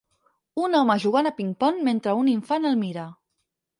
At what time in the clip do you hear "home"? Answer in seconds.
0.79-0.95